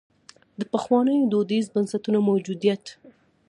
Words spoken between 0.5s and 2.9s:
د پخوانیو دودیزو بنسټونو موجودیت.